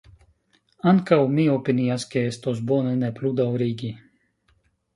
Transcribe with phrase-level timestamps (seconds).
[0.91, 3.95] Ankaŭ mi opinias ke estos bone ne plu daŭrigi.